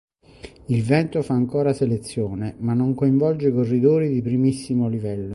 Il 0.69 0.81
vento 0.83 1.21
fa 1.21 1.35
ancora 1.35 1.73
selezione 1.73 2.55
ma 2.57 2.73
non 2.73 2.95
coinvolge 2.95 3.51
corridori 3.51 4.11
di 4.11 4.23
primissimo 4.23 4.89
livello. 4.89 5.29